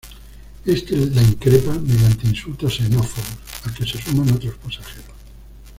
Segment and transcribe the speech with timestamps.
[0.65, 5.15] Éste la increpa, mediante insultos xenófobos, al que se suman otros pasajeros.